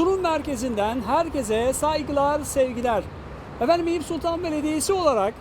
[0.00, 3.04] merkezinden herkese saygılar, sevgiler.
[3.60, 5.34] Efendim Eyüp Sultan Belediyesi olarak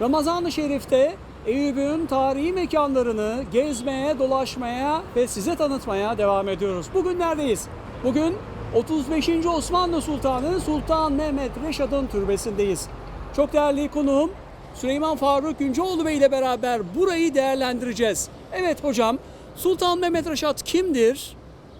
[0.00, 1.16] Ramazan-ı Şerif'te
[1.46, 6.86] Eyüp'ün tarihi mekanlarını gezmeye, dolaşmaya ve size tanıtmaya devam ediyoruz.
[6.94, 7.68] Bugün neredeyiz?
[8.04, 8.34] Bugün
[8.74, 9.28] 35.
[9.46, 12.88] Osmanlı Sultanı Sultan Mehmet Reşad'ın türbesindeyiz.
[13.36, 14.30] Çok değerli konuğum
[14.74, 18.28] Süleyman Faruk Günceoğlu Bey ile beraber burayı değerlendireceğiz.
[18.52, 19.18] Evet hocam,
[19.56, 21.36] Sultan Mehmet Reşat kimdir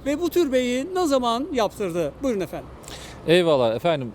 [0.07, 2.13] ve bu türbeyi ne zaman yaptırdı?
[2.23, 2.69] Buyurun efendim.
[3.27, 4.13] Eyvallah efendim.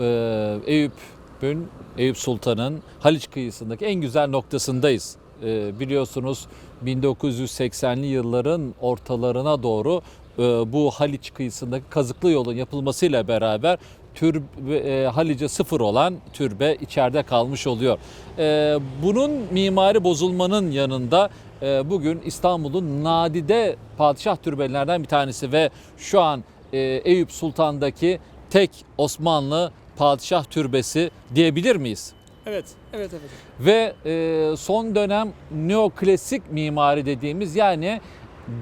[0.00, 5.16] Ee, Eyüp'ün, Eyüp Sultan'ın Haliç kıyısındaki en güzel noktasındayız.
[5.42, 6.46] Ee, biliyorsunuz
[6.84, 10.02] 1980'li yılların ortalarına doğru
[10.38, 13.78] e, bu Haliç kıyısındaki kazıklı yolun yapılmasıyla beraber
[14.14, 17.98] türbe, e, Halice sıfır olan türbe içeride kalmış oluyor.
[18.38, 21.30] E, bunun mimari bozulmanın yanında
[21.62, 28.18] bugün İstanbul'un nadide padişah türbelerden bir tanesi ve şu an e, Eyüp Sultan'daki
[28.50, 32.12] tek Osmanlı padişah türbesi diyebilir miyiz?
[32.46, 33.30] Evet, evet, evet.
[33.60, 38.00] Ve e, son dönem neoklasik mimari dediğimiz yani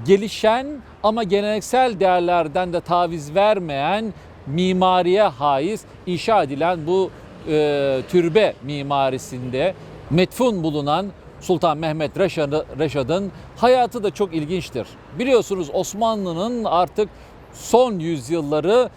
[0.07, 0.67] gelişen
[1.03, 4.15] ama geleneksel değerlerden de taviz vermeyen
[4.47, 7.11] mimariye haiz inşa edilen bu
[7.49, 9.75] e, türbe mimarisinde
[10.11, 11.07] metfun bulunan
[11.43, 14.87] Sultan Mehmet Reşad- Reşad'ın hayatı da çok ilginçtir.
[15.19, 17.09] Biliyorsunuz Osmanlı'nın artık
[17.55, 18.89] son yüzyılları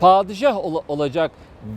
[0.00, 1.30] padişah ol- olacak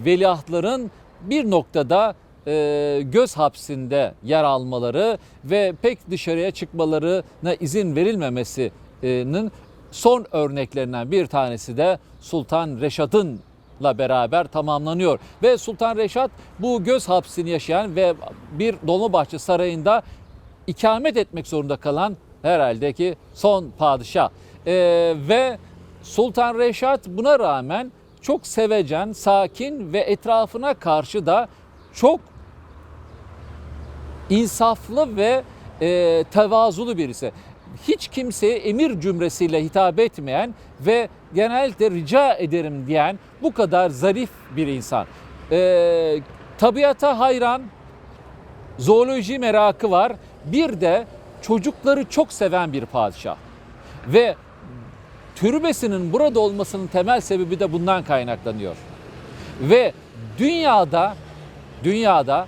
[0.05, 2.15] veliahtların bir noktada
[2.47, 9.51] e, göz hapsinde yer almaları ve pek dışarıya çıkmalarına izin verilmemesinin
[9.91, 12.81] son örneklerinden bir tanesi de Sultan
[13.81, 15.19] Reşad'ınla beraber tamamlanıyor.
[15.43, 18.13] Ve Sultan Reşad bu göz hapsini yaşayan ve
[18.51, 20.01] bir Dolmabahçe Sarayı'nda
[20.67, 24.29] ikamet etmek zorunda kalan herhalde ki son padişah.
[24.65, 25.57] Ee, ve
[26.03, 31.47] Sultan Reşat buna rağmen çok sevecen, sakin ve etrafına karşı da
[31.93, 32.19] çok
[34.29, 35.43] insaflı ve
[35.81, 37.31] e, tevazulu birisi.
[37.87, 44.67] Hiç kimseye emir cümlesiyle hitap etmeyen ve genellikle rica ederim diyen bu kadar zarif bir
[44.67, 45.05] insan.
[45.51, 46.19] E,
[46.57, 47.61] tabiata hayran,
[48.77, 50.13] zooloji merakı var.
[50.45, 51.07] Bir de
[51.41, 53.35] çocukları çok seven bir padişah.
[54.07, 54.35] Ve
[55.35, 58.75] türbesinin burada olmasının temel sebebi de bundan kaynaklanıyor.
[59.61, 59.93] Ve
[60.37, 61.15] dünyada
[61.83, 62.47] dünyada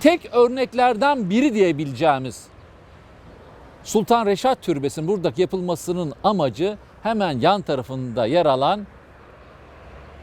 [0.00, 2.51] tek örneklerden biri diyebileceğimiz
[3.84, 8.86] Sultan Reşat Türbesi'nin buradaki yapılmasının amacı hemen yan tarafında yer alan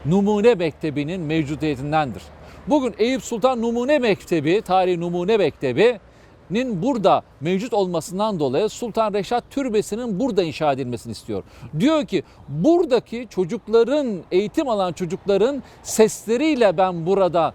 [0.06, 2.22] Numune Mektebi'nin mevcudiyetindendir.
[2.66, 10.20] Bugün Eyüp Sultan Numune Mektebi, tarihi Numune Mektebi'nin burada mevcut olmasından dolayı Sultan Reşat Türbesi'nin
[10.20, 11.42] burada inşa edilmesini istiyor.
[11.80, 17.54] Diyor ki buradaki çocukların, eğitim alan çocukların sesleriyle ben burada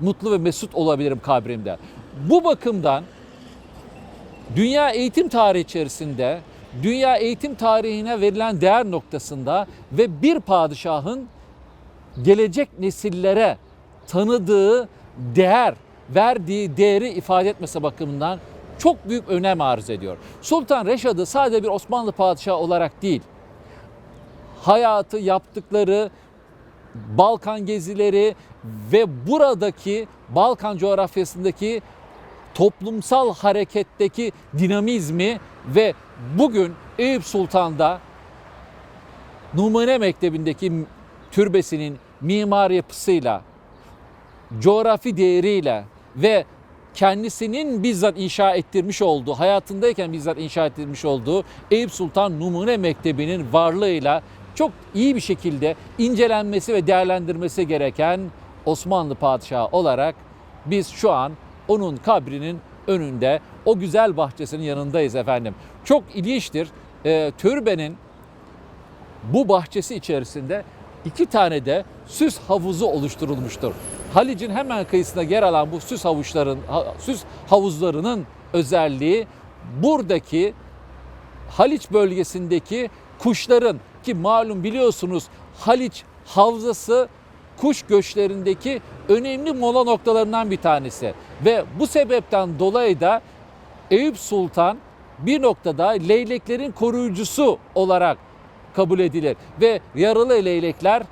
[0.00, 1.76] mutlu ve mesut olabilirim kabrimde.
[2.30, 3.04] Bu bakımdan
[4.56, 6.40] dünya eğitim tarihi içerisinde,
[6.82, 11.28] dünya eğitim tarihine verilen değer noktasında ve bir padişahın
[12.22, 13.58] gelecek nesillere
[14.08, 15.74] tanıdığı değer,
[16.14, 18.38] verdiği değeri ifade etmesi bakımından
[18.78, 20.16] çok büyük önem arz ediyor.
[20.42, 23.22] Sultan Reşad'ı sadece bir Osmanlı padişahı olarak değil,
[24.62, 26.10] hayatı, yaptıkları,
[26.94, 28.34] Balkan gezileri
[28.92, 31.82] ve buradaki Balkan coğrafyasındaki
[32.54, 35.94] toplumsal hareketteki dinamizmi ve
[36.38, 38.00] bugün Eyüp Sultan'da
[39.54, 40.72] Numune Mektebi'ndeki
[41.30, 43.42] türbesinin mimar yapısıyla,
[44.60, 45.84] coğrafi değeriyle
[46.16, 46.44] ve
[46.94, 54.22] kendisinin bizzat inşa ettirmiş olduğu, hayatındayken bizzat inşa ettirmiş olduğu Eyüp Sultan Numune Mektebi'nin varlığıyla
[54.54, 58.20] çok iyi bir şekilde incelenmesi ve değerlendirmesi gereken
[58.66, 60.14] Osmanlı padişahı olarak
[60.66, 61.32] biz şu an
[61.70, 65.54] onun kabrinin önünde o güzel bahçesinin yanındayız efendim.
[65.84, 66.68] Çok ilginçtir.
[67.04, 67.96] Ee, türbenin
[69.32, 70.64] bu bahçesi içerisinde
[71.04, 73.72] iki tane de süs havuzu oluşturulmuştur.
[74.14, 76.58] Halic'in hemen kıyısında yer alan bu süs havuzların
[76.98, 79.26] süs havuzlarının özelliği
[79.82, 80.54] buradaki
[81.50, 85.24] Haliç bölgesindeki kuşların ki malum biliyorsunuz
[85.58, 87.08] Haliç havzası
[87.60, 91.14] kuş göçlerindeki önemli mola noktalarından bir tanesi.
[91.44, 93.20] Ve bu sebepten dolayı da
[93.90, 94.78] Eyüp Sultan
[95.18, 98.18] bir noktada leyleklerin koruyucusu olarak
[98.76, 99.36] kabul edilir.
[99.60, 101.02] Ve yaralı leylekler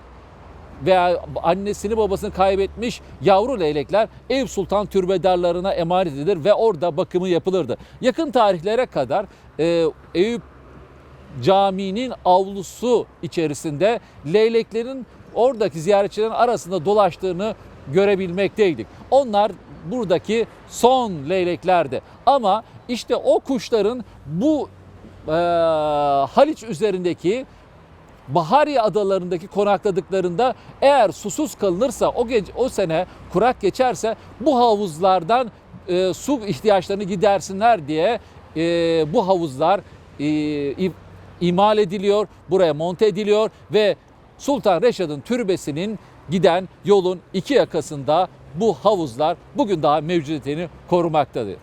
[0.86, 7.76] veya annesini babasını kaybetmiş yavru leylekler Eyüp Sultan türbedarlarına emanet edilir ve orada bakımı yapılırdı.
[8.00, 9.26] Yakın tarihlere kadar
[9.60, 9.84] e,
[10.14, 10.42] Eyüp
[11.42, 14.00] caminin avlusu içerisinde
[14.32, 17.54] leyleklerin oradaki ziyaretçilerin arasında dolaştığını
[17.92, 18.86] görebilmekteydik.
[19.10, 19.52] Onlar
[19.90, 22.00] buradaki son leyleklerdi.
[22.26, 24.68] Ama işte o kuşların bu
[25.28, 25.34] eee,
[26.34, 27.46] Haliç üzerindeki
[28.28, 35.50] Bahariye adalarındaki konakladıklarında eğer susuz kalınırsa o gece o sene kurak geçerse bu havuzlardan
[35.88, 38.20] e, su ihtiyaçlarını gidersinler diye
[38.56, 38.60] e,
[39.12, 39.80] bu havuzlar
[40.20, 40.90] e,
[41.40, 43.96] imal ediliyor, buraya monte ediliyor ve
[44.38, 45.98] Sultan Reşad'ın türbesinin
[46.30, 51.56] giden yolun iki yakasında bu havuzlar bugün daha mevcudiyetini korumaktadır.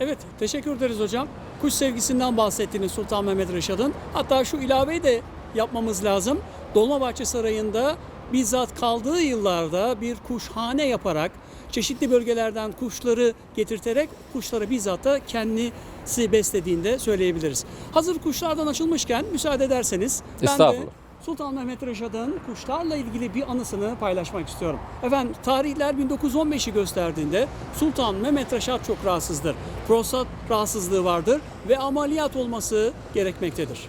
[0.00, 1.28] Evet, teşekkür ederiz hocam.
[1.60, 3.94] Kuş sevgisinden bahsettiniz Sultan Mehmet Reşad'ın.
[4.12, 5.20] Hatta şu ilaveyi de
[5.54, 6.40] yapmamız lazım.
[6.74, 7.96] Dolmabahçe Sarayı'nda
[8.32, 11.32] bizzat kaldığı yıllarda bir kuşhane yaparak
[11.70, 17.64] çeşitli bölgelerden kuşları getirterek kuşları bizzat da kendisi beslediğinde söyleyebiliriz.
[17.92, 20.78] Hazır kuşlardan açılmışken müsaade ederseniz ben de
[21.18, 21.24] Estağfurullah.
[21.24, 24.80] Sultan Mehmet Reşad'ın kuşlarla ilgili bir anısını paylaşmak istiyorum.
[25.02, 29.56] Efendim tarihler 1915'i gösterdiğinde Sultan Mehmet Reşad çok rahatsızdır.
[29.86, 33.88] Prostat rahatsızlığı vardır ve ameliyat olması gerekmektedir.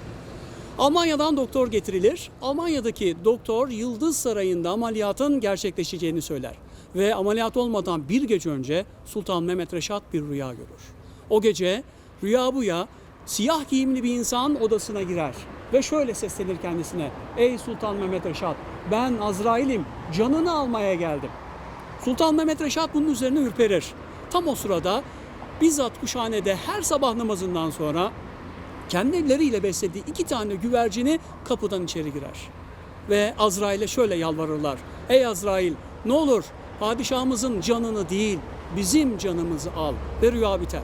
[0.78, 2.30] Almanya'dan doktor getirilir.
[2.42, 6.54] Almanya'daki doktor Yıldız Sarayı'nda ameliyatın gerçekleşeceğini söyler.
[6.96, 10.84] Ve ameliyat olmadan bir gece önce Sultan Mehmet Reşat bir rüya görür.
[11.30, 11.84] O gece
[12.24, 12.88] rüya buya
[13.30, 15.34] siyah giyimli bir insan odasına girer
[15.74, 17.12] ve şöyle seslenir kendisine.
[17.38, 18.56] Ey Sultan Mehmet Reşat
[18.92, 21.30] ben Azrail'im canını almaya geldim.
[22.06, 23.86] Sultan Mehmet Reşat bunun üzerine ürperir.
[24.30, 25.04] Tam o sırada
[25.62, 28.12] bizzat kuşhanede her sabah namazından sonra
[28.90, 32.50] kendi elleriyle beslediği iki tane güvercini kapıdan içeri girer.
[33.10, 34.78] Ve Azrail'e şöyle yalvarırlar.
[35.10, 35.74] Ey Azrail
[36.06, 36.44] ne olur
[36.80, 38.40] padişahımızın canını değil
[38.76, 40.84] bizim canımızı al ve rüya biter.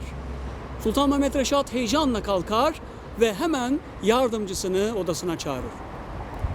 [0.84, 2.80] Sultan Mehmet Reşat heyecanla kalkar
[3.20, 5.72] ve hemen yardımcısını odasına çağırır.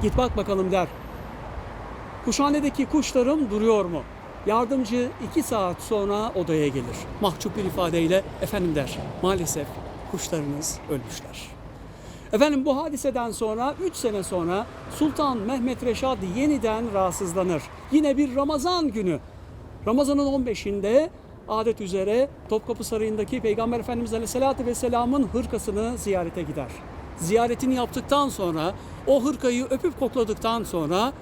[0.01, 0.87] Git bak bakalım der.
[2.25, 4.01] Kuşhanedeki kuşlarım duruyor mu?
[4.45, 6.97] Yardımcı iki saat sonra odaya gelir.
[7.21, 8.97] Mahcup bir ifadeyle efendim der.
[9.21, 9.67] Maalesef
[10.11, 11.47] kuşlarınız ölmüşler.
[12.33, 14.65] Efendim bu hadiseden sonra 3 sene sonra
[14.95, 17.63] Sultan Mehmet Reşad yeniden rahatsızlanır.
[17.91, 19.19] Yine bir Ramazan günü.
[19.87, 21.09] Ramazan'ın 15'inde
[21.47, 26.71] adet üzere Topkapı Sarayı'ndaki Peygamber Efendimiz Aleyhisselatü Vesselam'ın hırkasını ziyarete gider.
[27.17, 28.73] Ziyaretini yaptıktan sonra
[29.07, 31.13] o hırkayı öpüp kokladıktan sonra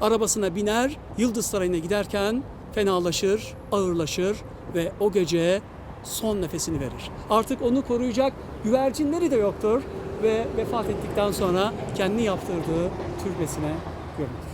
[0.00, 2.42] arabasına biner, Yıldız Sarayı'na giderken
[2.72, 4.36] fenalaşır, ağırlaşır
[4.74, 5.60] ve o gece
[6.04, 7.10] son nefesini verir.
[7.30, 8.32] Artık onu koruyacak
[8.64, 9.82] güvercinleri de yoktur
[10.22, 12.90] ve vefat ettikten sonra kendi yaptırdığı
[13.24, 13.72] türbesine
[14.18, 14.50] gömülür.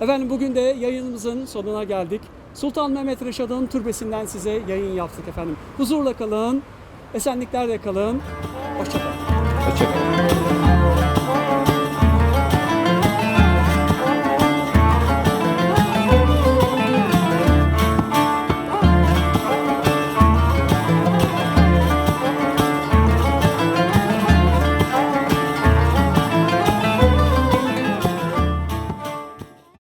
[0.00, 2.20] Efendim bugün de yayınımızın sonuna geldik.
[2.54, 5.56] Sultan Mehmet Reşad'ın türbesinden size yayın yaptık efendim.
[5.76, 6.62] Huzurla kalın,
[7.14, 8.20] esenliklerle kalın.
[8.78, 9.12] Hoşçakalın.
[9.70, 10.41] Hoşçakalın.